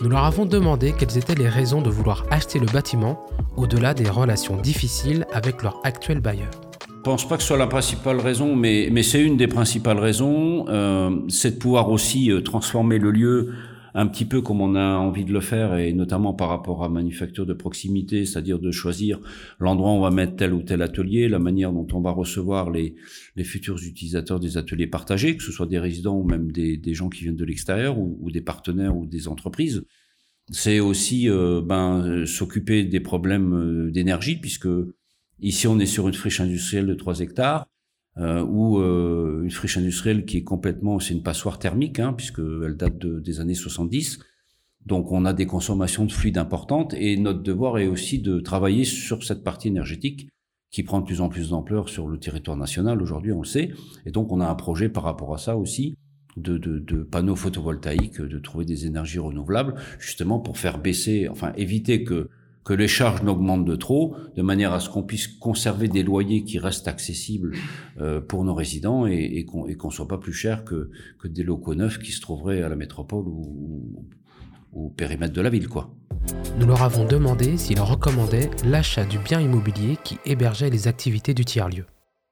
Nous 0.03 0.09
leur 0.09 0.25
avons 0.25 0.47
demandé 0.47 0.95
quelles 0.99 1.19
étaient 1.19 1.35
les 1.35 1.49
raisons 1.49 1.83
de 1.83 1.91
vouloir 1.91 2.25
acheter 2.31 2.59
le 2.59 2.65
bâtiment 2.65 3.27
au-delà 3.59 3.93
des 3.93 4.09
relations 4.09 4.57
difficiles 4.57 5.27
avec 5.31 5.63
leur 5.63 5.79
actuel 5.85 6.21
bailleur. 6.21 6.51
Je 6.89 7.03
pense 7.03 7.29
pas 7.29 7.37
que 7.37 7.43
ce 7.43 7.49
soit 7.49 7.59
la 7.59 7.67
principale 7.67 8.19
raison, 8.19 8.57
mais, 8.57 8.89
mais 8.91 9.03
c'est 9.03 9.21
une 9.21 9.37
des 9.37 9.47
principales 9.47 9.99
raisons. 9.99 10.65
Euh, 10.69 11.11
c'est 11.29 11.53
de 11.53 11.57
pouvoir 11.57 11.91
aussi 11.91 12.31
euh, 12.31 12.41
transformer 12.41 12.99
le 12.99 13.11
lieu 13.11 13.53
un 13.95 14.07
petit 14.07 14.25
peu 14.25 14.41
comme 14.41 14.61
on 14.61 14.75
a 14.75 14.97
envie 14.97 15.25
de 15.25 15.33
le 15.33 15.41
faire, 15.41 15.77
et 15.77 15.93
notamment 15.93 16.35
par 16.35 16.49
rapport 16.49 16.85
à 16.85 16.89
manufacture 16.89 17.47
de 17.47 17.53
proximité, 17.53 18.25
c'est-à-dire 18.25 18.59
de 18.59 18.71
choisir 18.71 19.21
l'endroit 19.59 19.91
où 19.91 19.95
on 19.95 20.01
va 20.01 20.11
mettre 20.11 20.37
tel 20.37 20.53
ou 20.53 20.63
tel 20.63 20.83
atelier, 20.83 21.29
la 21.29 21.39
manière 21.39 21.73
dont 21.73 21.87
on 21.93 22.01
va 22.01 22.11
recevoir 22.11 22.71
les, 22.71 22.95
futurs 23.45 23.79
utilisateurs 23.83 24.41
des 24.41 24.57
ateliers 24.57 24.87
partagés, 24.87 25.37
que 25.37 25.43
ce 25.43 25.53
soit 25.53 25.67
des 25.67 25.79
résidents 25.79 26.17
ou 26.17 26.25
même 26.25 26.53
des, 26.53 26.95
gens 26.95 27.09
qui 27.09 27.23
viennent 27.23 27.37
de 27.37 27.45
l'extérieur, 27.45 27.99
ou, 27.99 28.19
ou, 28.21 28.31
des 28.31 28.43
partenaires 28.43 28.97
ou 28.97 29.07
des 29.07 29.29
entreprises. 29.29 29.85
C'est 30.53 30.81
aussi 30.81 31.29
euh, 31.29 31.63
ben, 31.65 32.27
s'occuper 32.27 32.85
des 32.85 33.01
problèmes 33.01 33.55
euh, 33.55 33.91
d'énergie, 33.91 34.37
puisque 34.37 34.69
Ici, 35.43 35.67
on 35.67 35.79
est 35.79 35.87
sur 35.87 36.07
une 36.07 36.15
friche 36.15 36.41
industrielle 36.41 36.87
de 36.87 36.95
3 36.95 37.21
hectares, 37.21 37.67
euh, 38.19 38.45
ou 38.45 38.79
euh, 38.79 39.43
une 39.45 39.51
friche 39.51 39.77
industrielle 39.77 40.25
qui 40.25 40.39
est 40.39 40.43
complètement, 40.43 40.99
c'est 40.99 41.15
une 41.15 41.23
passoire 41.23 41.59
thermique, 41.59 42.01
hein, 42.01 42.13
puisqu'elle 42.13 42.77
date 42.77 42.99
de, 42.99 43.21
des 43.21 43.41
années 43.41 43.55
70. 43.55 44.19
Donc, 44.85 45.13
on 45.13 45.25
a 45.25 45.33
des 45.33 45.47
consommations 45.47 46.05
de 46.05 46.13
fluide 46.13 46.39
importantes, 46.39 46.95
et 46.95 47.17
notre 47.17 47.43
devoir 47.43 47.79
est 47.79 47.87
aussi 47.87 48.21
de 48.21 48.41
travailler 48.41 48.85
sur 48.85 49.23
cette 49.23 49.45
partie 49.45 49.69
énergétique 49.69 50.29
qui 50.71 50.83
prend 50.83 51.01
de 51.01 51.05
plus 51.05 51.21
en 51.21 51.29
plus 51.29 51.51
d'ampleur 51.51 51.89
sur 51.89 52.09
le 52.09 52.19
territoire 52.19 52.57
national. 52.57 53.03
Aujourd'hui, 53.03 53.33
on 53.33 53.41
le 53.41 53.47
sait. 53.47 53.73
Et 54.07 54.11
donc, 54.11 54.33
on 54.33 54.41
a 54.41 54.47
un 54.47 54.55
projet 54.55 54.89
par 54.89 55.03
rapport 55.03 55.35
à 55.35 55.39
ça 55.39 55.57
aussi, 55.57 55.97
de, 56.37 56.59
de, 56.59 56.79
de, 56.79 57.03
panneaux 57.03 57.37
photovoltaïques, 57.37 58.21
de 58.21 58.39
trouver 58.39 58.65
des 58.65 58.87
énergies 58.87 59.19
renouvelables, 59.19 59.75
justement 59.99 60.39
pour 60.39 60.59
faire 60.59 60.79
baisser, 60.79 61.29
enfin 61.29 61.53
éviter 61.57 62.05
que 62.05 62.29
que 62.71 62.75
les 62.77 62.87
charges 62.87 63.25
n'augmentent 63.25 63.65
de 63.65 63.75
trop, 63.75 64.15
de 64.37 64.43
manière 64.43 64.73
à 64.73 64.79
ce 64.79 64.89
qu'on 64.89 65.03
puisse 65.03 65.27
conserver 65.27 65.89
des 65.89 66.05
loyers 66.05 66.45
qui 66.45 66.61
restent 66.61 66.87
accessibles 66.87 67.51
euh, 68.01 68.21
pour 68.21 68.45
nos 68.45 68.55
résidents 68.55 69.09
et, 69.09 69.17
et 69.17 69.45
qu'on 69.45 69.65
qu 69.65 69.91
soit 69.91 70.07
pas 70.07 70.19
plus 70.19 70.33
cher 70.33 70.65
que, 70.65 70.89
que 71.19 71.27
des 71.27 71.43
locaux 71.43 71.75
neufs 71.75 71.99
qui 71.99 72.13
se 72.13 72.21
trouveraient 72.21 72.63
à 72.63 72.69
la 72.69 72.77
métropole 72.77 73.27
ou, 73.27 74.07
ou 74.73 74.87
au 74.87 74.89
périmètre 74.91 75.35
de 75.35 75.41
la 75.41 75.51
ville, 75.51 75.67
quoi. 75.67 75.91
Nous 76.61 76.67
leur 76.69 76.85
avons 76.85 77.05
demandé 77.05 77.57
s'ils 77.57 77.81
recommandaient 77.81 78.51
l'achat 78.65 79.05
du 79.05 79.19
bien 79.19 79.41
immobilier 79.41 79.97
qui 80.05 80.19
hébergeait 80.25 80.71
les 80.71 80.87
activités 80.87 81.35
du 81.35 81.45
tiers-lieu. 81.45 81.87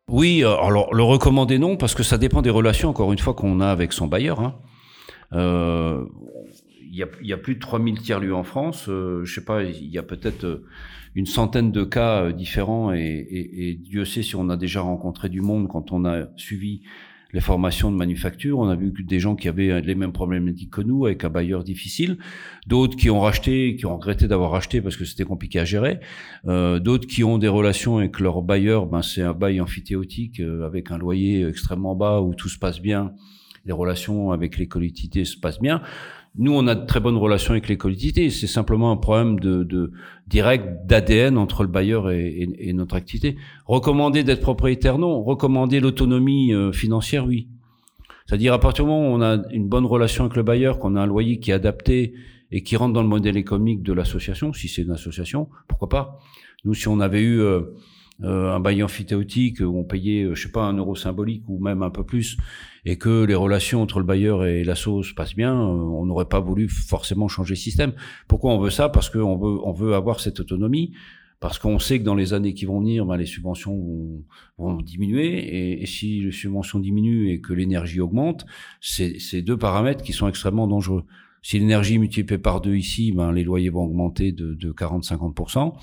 Oui, 0.08 0.44
alors 0.44 0.94
le 0.94 1.02
recommander 1.02 1.58
non, 1.58 1.76
parce 1.76 1.96
que 1.96 2.04
ça 2.04 2.16
dépend 2.16 2.42
des 2.42 2.50
relations, 2.50 2.90
encore 2.90 3.12
une 3.12 3.18
fois, 3.18 3.34
qu'on 3.34 3.60
a 3.60 3.66
avec 3.66 3.92
son 3.92 4.06
bailleur. 4.06 4.38
Hein. 4.38 4.54
Euh, 5.32 6.04
il 6.90 6.96
y 6.96 7.02
a, 7.02 7.08
y 7.22 7.32
a 7.32 7.36
plus 7.36 7.54
de 7.54 7.60
3000 7.60 8.00
tiers-lieux 8.00 8.34
en 8.34 8.44
France. 8.44 8.86
Euh, 8.88 9.24
je 9.24 9.34
sais 9.34 9.44
pas, 9.44 9.62
il 9.62 9.88
y 9.88 9.98
a 9.98 10.02
peut-être 10.02 10.44
euh, 10.44 10.66
une 11.14 11.26
centaine 11.26 11.72
de 11.72 11.84
cas 11.84 12.24
euh, 12.24 12.32
différents 12.32 12.92
et, 12.92 12.98
et, 12.98 13.70
et, 13.70 13.74
Dieu 13.74 14.04
sait 14.04 14.22
si 14.22 14.36
on 14.36 14.48
a 14.50 14.56
déjà 14.56 14.80
rencontré 14.80 15.28
du 15.28 15.40
monde 15.40 15.68
quand 15.68 15.92
on 15.92 16.04
a 16.04 16.26
suivi 16.36 16.82
les 17.32 17.40
formations 17.40 17.90
de 17.90 17.96
manufacture. 17.96 18.58
On 18.58 18.68
a 18.68 18.76
vu 18.76 18.90
des 18.90 19.20
gens 19.20 19.36
qui 19.36 19.48
avaient 19.48 19.80
les 19.82 19.94
mêmes 19.94 20.12
problématiques 20.12 20.70
que 20.70 20.80
nous, 20.80 21.06
avec 21.06 21.24
un 21.24 21.28
bailleur 21.28 21.62
difficile. 21.62 22.18
D'autres 22.66 22.96
qui 22.96 23.10
ont 23.10 23.20
racheté, 23.20 23.76
qui 23.76 23.86
ont 23.86 23.96
regretté 23.96 24.28
d'avoir 24.28 24.50
racheté 24.50 24.80
parce 24.80 24.96
que 24.96 25.04
c'était 25.04 25.24
compliqué 25.24 25.58
à 25.60 25.64
gérer. 25.64 26.00
Euh, 26.46 26.78
D'autres 26.78 27.06
qui 27.06 27.24
ont 27.24 27.38
des 27.38 27.48
relations 27.48 27.98
avec 27.98 28.18
leur 28.20 28.42
bailleur. 28.42 28.86
Ben, 28.86 29.02
c'est 29.02 29.22
un 29.22 29.34
bail 29.34 29.60
amphithéotique 29.60 30.40
euh, 30.40 30.64
avec 30.66 30.90
un 30.90 30.98
loyer 30.98 31.46
extrêmement 31.46 31.94
bas 31.94 32.22
où 32.22 32.34
tout 32.34 32.48
se 32.48 32.58
passe 32.58 32.80
bien. 32.80 33.12
Les 33.66 33.72
relations 33.72 34.32
avec 34.32 34.56
les 34.56 34.66
collectivités 34.66 35.26
se 35.26 35.36
passent 35.36 35.60
bien. 35.60 35.82
Nous, 36.38 36.52
on 36.52 36.68
a 36.68 36.76
de 36.76 36.86
très 36.86 37.00
bonnes 37.00 37.16
relations 37.16 37.50
avec 37.50 37.68
les 37.68 37.76
collectivités. 37.76 38.30
C'est 38.30 38.46
simplement 38.46 38.92
un 38.92 38.96
problème 38.96 39.40
de, 39.40 39.64
de 39.64 39.90
direct 40.28 40.86
d'ADN 40.86 41.36
entre 41.36 41.62
le 41.62 41.68
bailleur 41.68 42.10
et, 42.10 42.28
et, 42.28 42.68
et, 42.68 42.72
notre 42.72 42.94
activité. 42.94 43.36
Recommander 43.66 44.22
d'être 44.22 44.40
propriétaire, 44.40 44.98
non. 44.98 45.22
Recommander 45.24 45.80
l'autonomie 45.80 46.54
euh, 46.54 46.70
financière, 46.70 47.26
oui. 47.26 47.48
C'est-à-dire 48.26 48.52
à 48.52 48.60
partir 48.60 48.84
du 48.84 48.90
moment 48.90 49.10
où 49.10 49.16
on 49.16 49.22
a 49.22 49.42
une 49.50 49.68
bonne 49.68 49.86
relation 49.86 50.24
avec 50.24 50.36
le 50.36 50.44
bailleur, 50.44 50.78
qu'on 50.78 50.94
a 50.94 51.00
un 51.00 51.06
loyer 51.06 51.40
qui 51.40 51.50
est 51.50 51.54
adapté 51.54 52.14
et 52.52 52.62
qui 52.62 52.76
rentre 52.76 52.92
dans 52.92 53.02
le 53.02 53.08
modèle 53.08 53.36
économique 53.36 53.82
de 53.82 53.92
l'association, 53.92 54.52
si 54.52 54.68
c'est 54.68 54.82
une 54.82 54.92
association, 54.92 55.48
pourquoi 55.66 55.88
pas. 55.88 56.18
Nous, 56.64 56.74
si 56.74 56.88
on 56.88 57.00
avait 57.00 57.22
eu 57.22 57.40
euh, 57.40 57.62
euh, 58.24 58.52
un 58.52 58.58
bail 58.58 58.82
amphithéotique 58.82 59.60
où 59.60 59.78
on 59.78 59.84
payait, 59.84 60.24
euh, 60.24 60.34
je 60.34 60.42
sais 60.42 60.52
pas, 60.52 60.64
un 60.64 60.76
euro 60.76 60.96
symbolique 60.96 61.44
ou 61.48 61.60
même 61.60 61.84
un 61.84 61.90
peu 61.90 62.02
plus, 62.04 62.36
et 62.84 62.98
que 62.98 63.24
les 63.24 63.36
relations 63.36 63.80
entre 63.80 64.00
le 64.00 64.04
bailleur 64.04 64.44
et 64.44 64.64
l'asso 64.64 65.04
se 65.04 65.14
passent 65.14 65.36
bien, 65.36 65.54
euh, 65.54 65.64
on 65.64 66.04
n'aurait 66.04 66.24
pas 66.24 66.40
voulu 66.40 66.68
forcément 66.68 67.28
changer 67.28 67.52
le 67.52 67.58
système. 67.58 67.92
Pourquoi 68.26 68.52
on 68.52 68.58
veut 68.58 68.70
ça? 68.70 68.88
Parce 68.88 69.08
qu'on 69.08 69.36
veut, 69.36 69.60
on 69.64 69.72
veut 69.72 69.94
avoir 69.94 70.18
cette 70.18 70.40
autonomie. 70.40 70.92
parce 71.40 71.60
qu'on 71.60 71.78
sait 71.78 72.00
que 72.00 72.04
dans 72.04 72.16
les 72.16 72.32
années 72.34 72.52
qui 72.54 72.64
vont 72.64 72.80
venir, 72.80 73.06
ben, 73.06 73.16
les 73.16 73.26
subventions 73.26 73.76
vont, 73.76 74.24
vont 74.58 74.82
diminuer, 74.82 75.38
et, 75.38 75.82
et, 75.82 75.86
si 75.86 76.20
les 76.20 76.32
subventions 76.32 76.80
diminuent 76.80 77.30
et 77.30 77.40
que 77.40 77.52
l'énergie 77.52 78.00
augmente, 78.00 78.44
c'est 78.80 79.42
deux 79.42 79.56
paramètres 79.56 80.02
qui 80.02 80.12
sont 80.12 80.26
extrêmement 80.26 80.66
dangereux. 80.66 81.04
Si 81.42 81.60
l'énergie 81.60 81.98
multipliée 81.98 82.38
par 82.38 82.60
deux 82.60 82.74
ici, 82.74 83.12
ben, 83.12 83.30
les 83.32 83.44
loyers 83.44 83.70
vont 83.70 83.84
augmenter 83.84 84.32
de, 84.32 84.54
de 84.54 84.72
40-50%. 84.72 85.74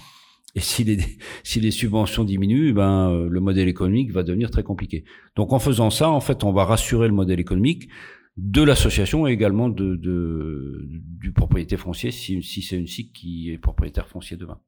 Et 0.55 0.61
si 0.61 0.83
les, 0.83 0.97
si 1.43 1.59
les 1.59 1.71
subventions 1.71 2.23
diminuent, 2.23 2.73
ben, 2.73 3.11
euh, 3.11 3.29
le 3.29 3.39
modèle 3.39 3.67
économique 3.67 4.11
va 4.11 4.23
devenir 4.23 4.49
très 4.49 4.63
compliqué. 4.63 5.03
Donc 5.35 5.53
en 5.53 5.59
faisant 5.59 5.89
ça, 5.89 6.09
en 6.09 6.21
fait, 6.21 6.43
on 6.43 6.51
va 6.51 6.65
rassurer 6.65 7.07
le 7.07 7.13
modèle 7.13 7.39
économique 7.39 7.89
de 8.37 8.63
l'association 8.63 9.27
et 9.27 9.31
également 9.31 9.69
de, 9.69 9.95
de, 9.95 10.87
du 10.89 11.31
propriété 11.31 11.77
foncier, 11.77 12.11
si, 12.11 12.43
si 12.43 12.61
c'est 12.61 12.77
une 12.77 12.87
SIC 12.87 13.13
qui 13.13 13.51
est 13.51 13.57
propriétaire 13.57 14.07
foncier 14.07 14.35
demain. 14.35 14.59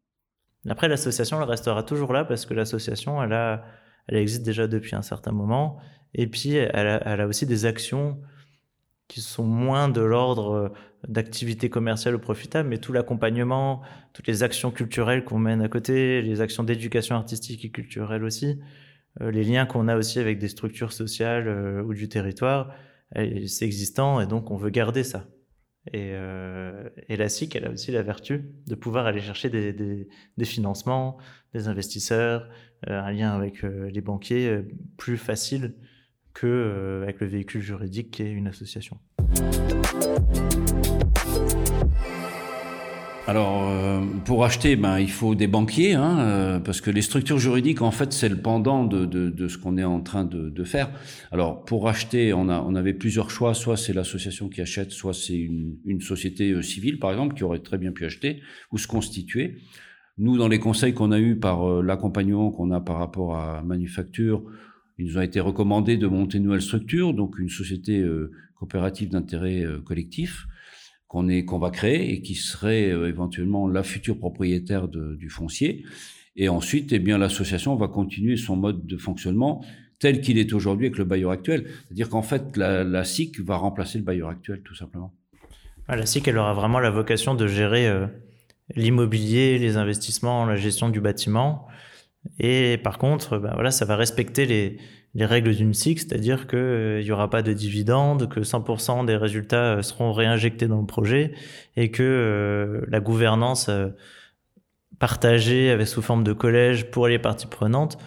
Après, 0.69 0.87
l'association, 0.87 1.41
elle 1.41 1.49
restera 1.49 1.83
toujours 1.83 2.13
là 2.13 2.23
parce 2.23 2.45
que 2.45 2.53
l'association, 2.53 3.21
elle, 3.21 3.33
a, 3.33 3.65
elle 4.07 4.17
existe 4.17 4.43
déjà 4.43 4.67
depuis 4.67 4.95
un 4.95 5.01
certain 5.01 5.31
moment. 5.31 5.79
Et 6.13 6.27
puis, 6.27 6.55
elle 6.55 6.87
a, 6.87 7.01
elle 7.05 7.21
a 7.21 7.27
aussi 7.27 7.45
des 7.45 7.65
actions 7.65 8.19
qui 9.07 9.21
sont 9.21 9.45
moins 9.45 9.89
de 9.89 10.01
l'ordre 10.01 10.51
euh, 10.51 10.69
d'activités 11.07 11.69
commerciales 11.69 12.15
ou 12.15 12.19
profitables, 12.19 12.67
mais 12.69 12.77
tout 12.77 12.91
l'accompagnement, 12.93 13.81
toutes 14.13 14.27
les 14.27 14.43
actions 14.43 14.71
culturelles 14.71 15.23
qu'on 15.23 15.39
mène 15.39 15.61
à 15.61 15.69
côté, 15.69 16.21
les 16.21 16.41
actions 16.41 16.63
d'éducation 16.63 17.15
artistique 17.15 17.63
et 17.63 17.69
culturelle 17.69 18.23
aussi, 18.23 18.59
euh, 19.21 19.31
les 19.31 19.43
liens 19.43 19.65
qu'on 19.65 19.87
a 19.87 19.95
aussi 19.95 20.19
avec 20.19 20.39
des 20.39 20.49
structures 20.49 20.91
sociales 20.91 21.47
euh, 21.47 21.81
ou 21.83 21.93
du 21.93 22.09
territoire, 22.09 22.73
c'est 23.15 23.63
existant 23.63 24.19
et 24.19 24.27
donc 24.27 24.51
on 24.51 24.57
veut 24.57 24.69
garder 24.69 25.05
ça. 25.05 25.27
Et, 25.93 26.11
la 26.11 27.29
SIC, 27.29 27.55
elle 27.55 27.65
a 27.65 27.71
aussi 27.71 27.91
la 27.91 28.03
vertu 28.03 28.51
de 28.67 28.75
pouvoir 28.75 29.05
aller 29.05 29.21
chercher 29.21 29.49
des 29.49 30.43
financements, 30.43 31.17
des 31.53 31.69
investisseurs, 31.69 32.49
un 32.85 33.09
lien 33.13 33.33
avec 33.33 33.63
les 33.63 34.01
banquiers 34.01 34.65
plus 34.97 35.15
facile 35.15 35.73
que 36.39 36.45
euh, 36.45 37.01
avec 37.01 37.19
le 37.19 37.27
véhicule 37.27 37.61
juridique 37.61 38.11
qui 38.11 38.21
est 38.21 38.31
une 38.31 38.47
association. 38.47 38.97
Alors, 43.25 43.67
euh, 43.69 44.01
pour 44.23 44.45
acheter, 44.45 44.75
ben, 44.75 44.99
il 44.99 45.09
faut 45.09 45.35
des 45.35 45.47
banquiers, 45.47 45.95
hein, 45.95 46.19
euh, 46.19 46.59
parce 46.59 46.79
que 46.79 46.91
les 46.91 47.01
structures 47.01 47.39
juridiques, 47.39 47.81
en 47.81 47.91
fait, 47.91 48.13
c'est 48.13 48.29
le 48.29 48.37
pendant 48.37 48.85
de, 48.85 49.05
de, 49.05 49.47
ce 49.47 49.57
qu'on 49.57 49.77
est 49.77 49.83
en 49.83 49.99
train 49.99 50.23
de, 50.23 50.49
de, 50.49 50.63
faire. 50.63 50.91
Alors, 51.31 51.65
pour 51.65 51.89
acheter, 51.89 52.33
on, 52.33 52.47
a, 52.47 52.61
on 52.61 52.75
avait 52.75 52.93
plusieurs 52.93 53.29
choix. 53.29 53.53
Soit 53.53 53.75
c'est 53.75 53.91
l'association 53.91 54.47
qui 54.47 54.61
achète, 54.61 54.91
soit 54.91 55.13
c'est 55.13 55.37
une, 55.37 55.75
une, 55.85 55.99
société 56.01 56.61
civile, 56.61 56.99
par 56.99 57.11
exemple, 57.11 57.35
qui 57.35 57.43
aurait 57.43 57.59
très 57.59 57.77
bien 57.77 57.91
pu 57.91 58.05
acheter 58.05 58.41
ou 58.71 58.77
se 58.77 58.87
constituer. 58.87 59.57
Nous, 60.19 60.37
dans 60.37 60.47
les 60.47 60.59
conseils 60.59 60.93
qu'on 60.93 61.11
a 61.11 61.19
eus 61.19 61.37
par 61.37 61.83
l'accompagnement 61.83 62.49
qu'on 62.51 62.71
a 62.71 62.79
par 62.79 62.97
rapport 62.97 63.35
à 63.35 63.61
manufacture, 63.63 64.43
il 64.97 65.05
nous 65.05 65.17
a 65.17 65.23
été 65.23 65.39
recommandé 65.39 65.97
de 65.97 66.07
monter 66.07 66.37
une 66.37 66.45
nouvelle 66.45 66.61
structure, 66.61 67.13
donc 67.13 67.37
une 67.37 67.49
société 67.49 67.99
euh, 67.99 68.31
coopérative 68.55 69.09
d'intérêt 69.09 69.63
euh, 69.63 69.79
collectif 69.79 70.47
qu'on 71.07 71.59
va 71.59 71.71
créer 71.71 72.11
et 72.11 72.21
qui 72.21 72.35
serait 72.35 72.91
euh, 72.91 73.07
éventuellement 73.07 73.67
la 73.67 73.83
future 73.83 74.17
propriétaire 74.17 74.89
du 74.89 75.29
foncier. 75.29 75.85
Et 76.35 76.49
ensuite, 76.49 76.91
eh 76.91 76.99
bien, 76.99 77.17
l'association 77.17 77.75
va 77.75 77.87
continuer 77.87 78.35
son 78.35 78.57
mode 78.57 78.85
de 78.85 78.97
fonctionnement 78.97 79.63
tel 79.99 80.19
qu'il 80.21 80.37
est 80.37 80.51
aujourd'hui 80.53 80.87
avec 80.87 80.97
le 80.97 81.05
bailleur 81.05 81.31
actuel. 81.31 81.65
C'est-à-dire 81.85 82.09
qu'en 82.09 82.21
fait, 82.21 82.57
la, 82.57 82.83
la, 82.83 83.03
SIC 83.03 83.39
va 83.39 83.55
remplacer 83.55 83.97
le 83.97 84.03
bailleur 84.03 84.29
actuel, 84.29 84.61
tout 84.63 84.75
simplement. 84.75 85.13
Ah, 85.87 85.95
la 85.95 86.05
SIC, 86.05 86.27
elle 86.27 86.37
aura 86.37 86.53
vraiment 86.53 86.79
la 86.79 86.91
vocation 86.91 87.33
de 87.35 87.47
gérer 87.47 87.89
l'immobilier, 88.75 89.57
les 89.57 89.77
investissements, 89.77 90.45
la 90.45 90.57
gestion 90.57 90.89
du 90.89 90.99
bâtiment. 90.99 91.67
Et 92.39 92.77
par 92.77 92.97
contre, 92.97 93.37
ben 93.37 93.51
voilà, 93.53 93.71
ça 93.71 93.85
va 93.85 93.95
respecter 93.95 94.45
les, 94.45 94.77
les 95.17 95.25
règles 95.25 95.55
d'une 95.55 95.73
SIC, 95.73 95.99
c'est-à-dire 95.99 96.45
qu'il 96.47 96.59
euh, 96.59 97.03
n'y 97.03 97.11
aura 97.11 97.27
pas 97.29 97.41
de 97.41 97.51
dividendes, 97.51 98.29
que 98.29 98.41
100% 98.41 99.05
des 99.05 99.15
résultats 99.15 99.77
euh, 99.77 99.81
seront 99.81 100.13
réinjectés 100.13 100.67
dans 100.67 100.79
le 100.79 100.85
projet 100.85 101.33
et 101.75 101.89
que 101.89 102.03
euh, 102.03 102.85
la 102.87 102.99
gouvernance 102.99 103.69
partagée 104.99 105.71
avec 105.71 105.87
sous 105.87 106.03
forme 106.03 106.23
de 106.23 106.33
collège 106.33 106.91
pour 106.91 107.07
les 107.07 107.17
parties 107.17 107.47
prenantes 107.47 107.97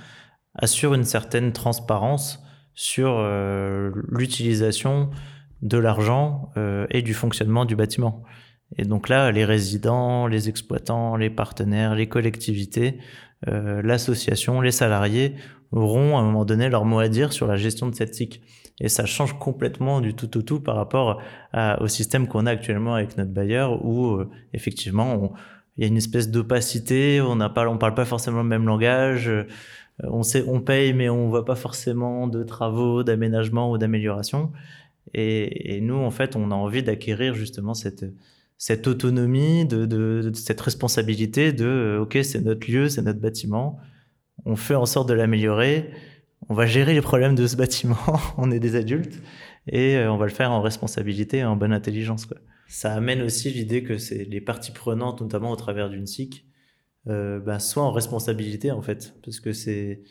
assure 0.54 0.94
une 0.94 1.04
certaine 1.04 1.52
transparence 1.52 2.42
sur 2.74 3.22
l'utilisation 4.08 5.10
de 5.62 5.78
l'argent 5.78 6.50
et 6.90 7.02
du 7.02 7.14
fonctionnement 7.14 7.64
du 7.64 7.76
bâtiment. 7.76 8.24
Et 8.78 8.84
donc 8.84 9.08
là, 9.08 9.32
les 9.32 9.44
résidents, 9.44 10.26
les 10.26 10.48
exploitants, 10.48 11.16
les 11.16 11.30
partenaires, 11.30 11.94
les 11.94 12.08
collectivités 12.08 12.98
euh, 13.48 13.80
l'association, 13.82 14.60
les 14.60 14.70
salariés 14.70 15.34
auront 15.72 16.16
à 16.16 16.20
un 16.20 16.24
moment 16.24 16.44
donné 16.44 16.68
leur 16.68 16.84
mot 16.84 16.98
à 16.98 17.08
dire 17.08 17.32
sur 17.32 17.46
la 17.46 17.56
gestion 17.56 17.88
de 17.88 17.94
cette 17.94 18.14
SIC. 18.14 18.42
Et 18.80 18.88
ça 18.88 19.06
change 19.06 19.38
complètement 19.38 20.00
du 20.00 20.14
tout 20.14 20.36
au 20.38 20.42
tout 20.42 20.60
par 20.60 20.76
rapport 20.76 21.20
au 21.80 21.86
système 21.86 22.26
qu'on 22.26 22.46
a 22.46 22.50
actuellement 22.50 22.94
avec 22.94 23.16
notre 23.18 23.30
bailleur 23.30 23.84
où 23.84 24.14
euh, 24.14 24.30
effectivement 24.54 25.34
il 25.76 25.82
y 25.82 25.84
a 25.84 25.88
une 25.88 25.96
espèce 25.96 26.30
d'opacité, 26.30 27.20
on 27.20 27.36
n'a 27.36 27.48
pas, 27.48 27.68
on 27.68 27.78
parle 27.78 27.94
pas 27.94 28.04
forcément 28.04 28.42
le 28.42 28.48
même 28.48 28.66
langage, 28.66 29.28
euh, 29.28 29.46
on 30.04 30.22
sait, 30.22 30.44
on 30.46 30.60
paye 30.60 30.94
mais 30.94 31.10
on 31.10 31.28
voit 31.28 31.44
pas 31.44 31.56
forcément 31.56 32.26
de 32.26 32.42
travaux, 32.42 33.02
d'aménagement 33.02 33.70
ou 33.70 33.78
d'amélioration. 33.78 34.50
Et, 35.12 35.76
et, 35.76 35.80
nous 35.80 35.96
en 35.96 36.10
fait 36.10 36.34
on 36.36 36.50
a 36.50 36.54
envie 36.54 36.82
d'acquérir 36.82 37.34
justement 37.34 37.74
cette 37.74 38.04
cette 38.60 38.86
autonomie, 38.86 39.66
cette 40.34 40.60
responsabilité 40.60 41.54
de 41.54 41.64
euh, 41.64 42.02
ok 42.02 42.18
c'est 42.22 42.42
notre 42.42 42.70
lieu, 42.70 42.90
c'est 42.90 43.00
notre 43.00 43.18
bâtiment, 43.18 43.78
on 44.44 44.54
fait 44.54 44.74
en 44.74 44.84
sorte 44.84 45.08
de 45.08 45.14
l'améliorer, 45.14 45.90
on 46.50 46.54
va 46.54 46.66
gérer 46.66 46.92
les 46.92 47.00
problèmes 47.00 47.34
de 47.34 47.46
ce 47.46 47.56
bâtiment, 47.56 47.96
on 48.36 48.50
est 48.50 48.60
des 48.60 48.76
adultes 48.76 49.18
et 49.66 49.96
euh, 49.96 50.12
on 50.12 50.18
va 50.18 50.26
le 50.26 50.30
faire 50.30 50.52
en 50.52 50.60
responsabilité 50.60 51.38
et 51.38 51.44
en 51.44 51.56
bonne 51.56 51.72
intelligence. 51.72 52.28
Ça 52.68 52.92
amène 52.92 53.22
aussi 53.22 53.48
l'idée 53.48 53.82
que 53.82 53.96
c'est 53.96 54.24
les 54.24 54.42
parties 54.42 54.72
prenantes, 54.72 55.22
notamment 55.22 55.52
au 55.52 55.56
travers 55.56 55.88
d'une 55.88 56.06
SIC, 56.06 56.44
euh, 57.08 57.58
soient 57.60 57.84
en 57.84 57.92
responsabilité 57.92 58.72
en 58.72 58.82
fait, 58.82 59.14
parce 59.24 59.40
que 59.40 59.54
c'est 59.54 60.02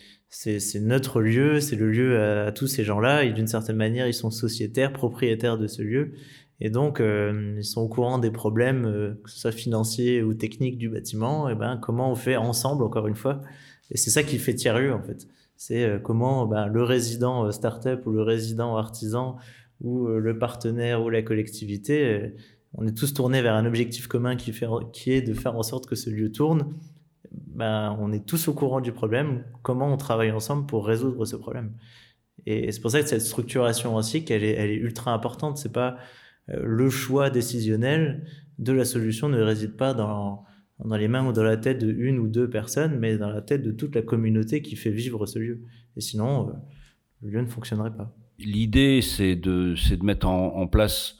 notre 0.81 1.21
lieu, 1.21 1.59
c'est 1.59 1.75
le 1.75 1.91
lieu 1.91 2.19
à 2.19 2.51
tous 2.51 2.65
ces 2.65 2.83
gens-là, 2.83 3.25
et 3.25 3.31
d'une 3.31 3.45
certaine 3.45 3.75
manière, 3.75 4.07
ils 4.07 4.13
sont 4.15 4.31
sociétaires, 4.31 4.91
propriétaires 4.91 5.59
de 5.59 5.67
ce 5.67 5.83
lieu, 5.83 6.13
et 6.61 6.69
donc, 6.69 6.99
euh, 6.99 7.55
ils 7.57 7.63
sont 7.63 7.81
au 7.81 7.87
courant 7.87 8.19
des 8.19 8.31
problèmes, 8.31 8.85
euh, 8.85 9.13
que 9.23 9.29
ce 9.29 9.39
soit 9.39 9.51
financiers 9.51 10.21
ou 10.21 10.33
techniques 10.33 10.77
du 10.77 10.89
bâtiment. 10.89 11.49
Et 11.49 11.55
ben, 11.55 11.77
comment 11.77 12.11
on 12.11 12.15
fait 12.15 12.35
ensemble, 12.35 12.83
encore 12.83 13.07
une 13.07 13.15
fois? 13.15 13.39
Et 13.91 13.97
c'est 13.97 14.09
ça 14.09 14.23
qui 14.23 14.37
fait 14.37 14.55
tiers 14.55 14.93
en 14.93 15.01
fait. 15.01 15.27
C'est 15.55 15.83
euh, 15.83 15.99
comment 15.99 16.45
ben, 16.45 16.67
le 16.67 16.83
résident 16.83 17.49
startup 17.51 18.05
ou 18.05 18.11
le 18.11 18.21
résident 18.21 18.75
artisan 18.75 19.37
ou 19.81 20.07
le 20.07 20.37
partenaire 20.37 21.01
ou 21.01 21.09
la 21.09 21.21
collectivité, 21.21 22.33
on 22.73 22.85
est 22.85 22.97
tous 22.97 23.13
tournés 23.13 23.41
vers 23.41 23.55
un 23.55 23.65
objectif 23.65 24.07
commun 24.07 24.35
qui, 24.35 24.51
est 24.51 25.21
de 25.21 25.33
faire 25.33 25.55
en 25.55 25.63
sorte 25.63 25.85
que 25.85 25.95
ce 25.95 26.09
lieu 26.09 26.33
tourne. 26.33 26.73
Ben, 27.31 27.95
on 28.01 28.11
est 28.11 28.25
tous 28.25 28.49
au 28.49 28.53
courant 28.53 28.81
du 28.81 28.91
problème. 28.91 29.45
Comment 29.61 29.87
on 29.87 29.95
travaille 29.95 30.31
ensemble 30.31 30.65
pour 30.65 30.85
résoudre 30.85 31.23
ce 31.23 31.37
problème? 31.37 31.71
Et, 32.45 32.73
c'est 32.73 32.81
pour 32.81 32.91
ça 32.91 33.01
que 33.01 33.07
cette 33.07 33.21
structuration 33.21 33.95
aussi, 33.95 34.25
qu'elle 34.25 34.43
elle 34.43 34.69
est 34.69 34.75
ultra 34.75 35.13
importante. 35.13 35.57
C'est 35.57 35.71
pas 35.71 35.95
le 36.51 36.89
choix 36.89 37.29
décisionnel 37.29 38.25
de 38.57 38.73
la 38.73 38.85
solution 38.85 39.29
ne 39.29 39.41
réside 39.41 39.75
pas 39.75 39.93
dans, 39.93 40.43
dans 40.83 40.97
les 40.97 41.07
mains 41.07 41.25
ou 41.25 41.33
dans 41.33 41.43
la 41.43 41.57
tête 41.57 41.79
de 41.79 41.91
une 41.91 42.19
ou 42.19 42.27
deux 42.27 42.49
personnes, 42.49 42.97
mais 42.99 43.17
dans 43.17 43.29
la 43.29 43.41
tête 43.41 43.63
de 43.63 43.71
toute 43.71 43.95
la 43.95 44.01
communauté 44.01 44.61
qui 44.61 44.75
fait 44.75 44.91
vivre 44.91 45.25
ce 45.25 45.39
lieu. 45.39 45.61
Et 45.95 46.01
sinon, 46.01 46.49
euh, 46.49 46.53
le 47.21 47.29
lieu 47.31 47.41
ne 47.41 47.47
fonctionnerait 47.47 47.95
pas. 47.95 48.13
L'idée, 48.37 49.01
c'est 49.01 49.35
de, 49.35 49.73
de 49.73 50.03
mettre 50.05 50.27
en, 50.27 50.67
place 50.67 51.17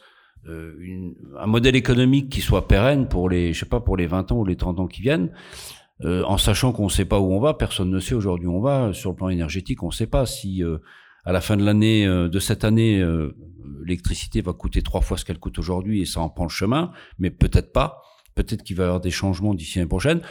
euh, 0.48 0.74
une, 0.80 1.16
un 1.38 1.48
modèle 1.48 1.76
économique 1.76 2.30
qui 2.30 2.40
soit 2.40 2.68
pérenne 2.68 3.10
pour 3.10 3.30
les, 3.30 3.52
je 3.52 3.60
sais 3.60 3.66
pas, 3.66 3.82
pour 3.82 3.98
les 3.98 4.08
20 4.08 4.32
ans 4.32 4.38
ou 4.38 4.46
les 4.46 4.56
30 4.56 4.80
ans 4.80 4.88
qui 4.88 5.02
viennent, 5.02 5.30
euh, 6.06 6.24
en 6.24 6.38
sachant 6.38 6.72
qu'on 6.72 6.86
ne 6.86 6.90
sait 6.90 7.06
pas 7.06 7.20
où 7.20 7.34
on 7.34 7.42
va. 7.42 7.54
Personne 7.54 7.90
ne 7.90 8.00
sait 8.00 8.16
aujourd'hui 8.16 8.48
où 8.48 8.56
on 8.56 8.62
va. 8.62 8.94
Sur 8.94 9.10
le 9.10 9.18
plan 9.18 9.28
énergétique, 9.28 9.84
on 9.84 9.88
ne 9.88 9.94
sait 9.94 10.08
pas 10.08 10.26
si 10.26 10.64
euh, 10.64 10.78
à 11.26 11.32
la 11.32 11.42
fin 11.42 11.58
de 11.58 11.64
l'année, 11.64 12.06
euh, 12.06 12.30
de 12.30 12.40
cette 12.40 12.64
année, 12.64 13.00
euh, 13.00 13.36
l'électricité 13.84 14.42
va 14.42 14.54
coûter 14.54 14.82
trois 14.82 15.02
fois 15.02 15.18
ce 15.18 15.26
qu'elle 15.26 15.40
coûte 15.40 15.60
aujourd'hui 15.60 16.02
et 16.02 16.06
ça 16.06 16.22
en 16.22 16.30
prend 16.30 16.46
le 16.46 16.50
chemin, 16.50 16.92
mais 17.18 17.30
peut-être 17.30 17.72
pas. 17.72 18.02
Peut-être 18.36 18.64
qu'il 18.64 18.76
va 18.76 18.84
y 18.84 18.86
avoir 18.86 19.02
des 19.02 19.12
changements 19.12 19.54
d'ici 19.54 19.80
l'année 19.80 19.90
prochaine. 19.90 20.22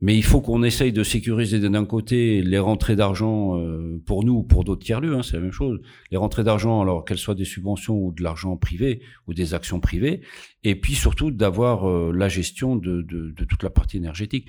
Mais 0.00 0.16
il 0.16 0.24
faut 0.24 0.40
qu'on 0.40 0.62
essaye 0.62 0.92
de 0.92 1.02
sécuriser 1.02 1.60
d'un 1.60 1.84
côté 1.86 2.42
les 2.42 2.58
rentrées 2.58 2.96
d'argent 2.96 3.58
euh, 3.58 4.02
pour 4.04 4.24
nous 4.24 4.34
ou 4.34 4.42
pour 4.42 4.64
d'autres 4.64 4.84
tiers-lieux, 4.84 5.16
hein, 5.16 5.22
c'est 5.22 5.36
la 5.36 5.42
même 5.42 5.52
chose. 5.52 5.80
Les 6.10 6.18
rentrées 6.18 6.44
d'argent, 6.44 6.82
alors 6.82 7.04
qu'elles 7.04 7.18
soient 7.18 7.34
des 7.34 7.44
subventions 7.44 7.96
ou 7.96 8.12
de 8.12 8.22
l'argent 8.22 8.56
privé 8.56 9.00
ou 9.26 9.34
des 9.34 9.54
actions 9.54 9.80
privées, 9.80 10.20
et 10.62 10.74
puis 10.74 10.94
surtout 10.94 11.30
d'avoir 11.30 11.88
la 12.12 12.28
gestion 12.28 12.76
de, 12.76 13.02
de, 13.02 13.44
toute 13.44 13.62
la 13.62 13.70
partie 13.70 13.96
énergétique. 13.96 14.46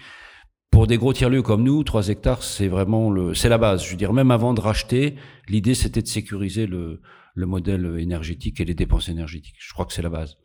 Pour 0.75 0.87
des 0.87 0.97
gros 0.97 1.13
tiers-lieux 1.13 1.41
comme 1.41 1.63
nous, 1.63 1.85
3 1.85 2.09
hectares, 2.09 2.43
c'est 2.43 2.67
vraiment 2.67 3.09
le, 3.09 3.33
c'est 3.33 3.47
la 3.47 3.57
base. 3.57 3.85
Je 3.85 3.91
veux 3.91 3.95
dire, 3.95 4.11
même 4.11 4.29
avant 4.29 4.53
de 4.53 4.59
racheter, 4.59 5.15
l'idée 5.47 5.73
c'était 5.73 6.01
de 6.01 6.07
sécuriser 6.07 6.67
le, 6.67 6.99
le 7.33 7.45
modèle 7.45 7.95
énergétique 7.97 8.59
et 8.59 8.65
les 8.65 8.73
dépenses 8.73 9.07
énergétiques. 9.07 9.55
Je 9.57 9.71
crois 9.71 9.85
que 9.85 9.93
c'est 9.93 10.01
la 10.01 10.09
base. 10.09 10.35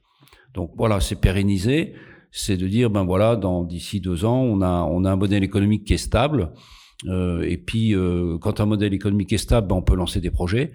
Donc 0.55 0.71
voilà, 0.77 1.01
c'est 1.01 1.17
pérennisé. 1.17 1.95
c'est 2.31 2.57
de 2.57 2.69
dire 2.69 2.91
ben 2.91 3.03
voilà, 3.03 3.35
dans 3.35 3.65
d'ici 3.65 4.01
deux 4.01 4.25
ans, 4.25 4.41
on 4.41 4.63
a 4.63 4.85
on 4.89 5.05
a 5.05 5.11
un 5.11 5.17
modèle 5.17 5.43
économique 5.43 5.85
qui 5.85 5.95
est 5.95 5.99
stable. 5.99 6.53
Euh, 7.09 7.43
et 7.43 7.57
puis, 7.57 7.97
euh, 7.97 8.39
quand 8.39 8.61
un 8.61 8.67
modèle 8.67 8.95
économique 8.95 9.33
est 9.33 9.39
stable, 9.39 9.67
ben, 9.67 9.75
on 9.75 9.83
peut 9.83 9.97
lancer 9.97 10.21
des 10.21 10.31
projets. 10.31 10.71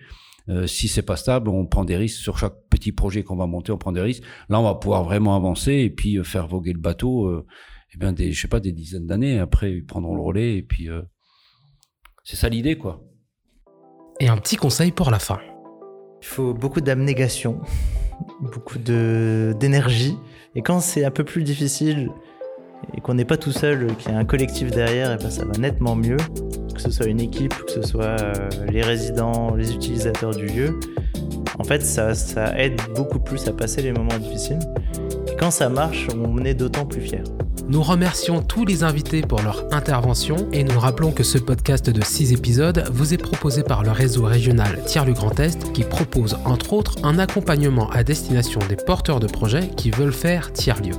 Euh, 0.49 0.67
si 0.67 0.89
c'est 0.89 1.01
pas 1.01 1.15
stable, 1.15 1.47
on 1.47 1.65
prend 1.65 1.85
des 1.85 1.95
risques 1.95 2.21
sur 2.21 2.37
chaque 2.37 2.55
petit 2.69 2.91
projet 2.91 3.23
qu'on 3.23 3.37
va 3.37 3.47
monter. 3.47 3.71
On 3.71 3.77
prend 3.77 3.93
des 3.93 4.01
risques. 4.01 4.23
Là, 4.49 4.59
on 4.59 4.63
va 4.63 4.75
pouvoir 4.75 5.05
vraiment 5.05 5.33
avancer 5.33 5.75
et 5.75 5.89
puis 5.89 6.17
euh, 6.17 6.23
faire 6.25 6.45
voguer 6.45 6.73
le 6.73 6.79
bateau. 6.79 7.45
Eh 7.93 7.97
bien, 7.97 8.11
des, 8.11 8.31
je 8.31 8.41
sais 8.41 8.47
pas, 8.47 8.59
des 8.59 8.71
dizaines 8.71 9.07
d'années. 9.07 9.39
Après, 9.39 9.71
ils 9.71 9.85
prendront 9.85 10.15
le 10.15 10.21
relais 10.21 10.57
et 10.57 10.63
puis 10.63 10.89
euh, 10.89 11.01
c'est 12.23 12.35
ça 12.35 12.49
l'idée, 12.49 12.77
quoi. 12.77 13.03
Et 14.19 14.27
un 14.27 14.37
petit 14.37 14.55
conseil 14.55 14.91
pour 14.91 15.11
la 15.11 15.19
fin. 15.19 15.39
Il 16.21 16.25
faut 16.25 16.53
beaucoup 16.53 16.81
d'abnégation, 16.81 17.61
beaucoup 18.41 18.79
de 18.79 19.53
d'énergie. 19.59 20.17
Et 20.55 20.61
quand 20.61 20.79
c'est 20.79 21.05
un 21.05 21.11
peu 21.11 21.23
plus 21.23 21.43
difficile 21.43 22.09
et 22.95 23.01
qu'on 23.01 23.13
n'est 23.13 23.25
pas 23.25 23.37
tout 23.37 23.51
seul, 23.51 23.95
qu'il 23.97 24.11
y 24.11 24.15
a 24.15 24.17
un 24.17 24.25
collectif 24.25 24.71
derrière, 24.71 25.11
et 25.11 25.17
ben 25.17 25.29
ça 25.29 25.45
va 25.45 25.53
nettement 25.57 25.95
mieux. 25.95 26.17
Que 26.73 26.81
ce 26.81 26.91
soit 26.91 27.05
une 27.05 27.21
équipe, 27.21 27.53
que 27.53 27.71
ce 27.71 27.81
soit 27.83 28.19
euh, 28.19 28.49
les 28.69 28.81
résidents, 28.81 29.55
les 29.55 29.73
utilisateurs 29.73 30.35
du 30.35 30.47
lieu. 30.47 30.79
En 31.57 31.63
fait, 31.63 31.81
ça, 31.81 32.13
ça 32.15 32.57
aide 32.59 32.81
beaucoup 32.95 33.19
plus 33.19 33.47
à 33.47 33.53
passer 33.53 33.81
les 33.81 33.93
moments 33.93 34.17
difficiles. 34.17 34.59
Et 35.31 35.35
quand 35.37 35.51
ça 35.51 35.69
marche, 35.69 36.07
on 36.13 36.43
est 36.43 36.53
d'autant 36.53 36.85
plus 36.85 37.01
fier. 37.01 37.23
Nous 37.67 37.81
remercions 37.81 38.43
tous 38.43 38.63
les 38.63 38.83
invités 38.83 39.21
pour 39.21 39.41
leur 39.41 39.63
intervention 39.71 40.47
et 40.53 40.63
nous 40.63 40.79
rappelons 40.79 41.11
que 41.11 41.23
ce 41.23 41.39
podcast 41.39 41.89
de 41.89 42.03
6 42.03 42.31
épisodes 42.31 42.87
vous 42.91 43.15
est 43.15 43.17
proposé 43.17 43.63
par 43.63 43.81
le 43.83 43.89
réseau 43.89 44.23
régional 44.23 44.83
Tiers 44.85 45.05
le 45.05 45.13
Grand 45.13 45.39
Est 45.39 45.73
qui 45.73 45.83
propose 45.83 46.37
entre 46.45 46.73
autres 46.73 46.97
un 47.03 47.17
accompagnement 47.17 47.89
à 47.89 48.03
destination 48.03 48.59
des 48.69 48.75
porteurs 48.75 49.19
de 49.19 49.27
projets 49.27 49.69
qui 49.69 49.89
veulent 49.89 50.13
faire 50.13 50.53
tiers-lieu. 50.53 50.93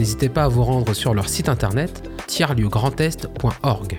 N'hésitez 0.00 0.28
pas 0.28 0.44
à 0.44 0.48
vous 0.48 0.64
rendre 0.64 0.94
sur 0.94 1.14
leur 1.14 1.28
site 1.28 1.48
internet 1.48 2.02
tierlieugrandest.org. 2.26 3.98